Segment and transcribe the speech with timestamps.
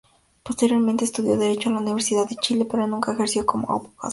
[0.43, 4.09] Posteriormente estudió derecho en la Universidad de Chile, pero nunca ejerció como abogado.